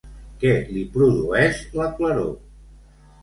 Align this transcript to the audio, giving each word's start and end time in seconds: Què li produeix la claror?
Què 0.43 0.53
li 0.77 0.85
produeix 0.95 1.59
la 1.81 1.89
claror? 1.99 2.31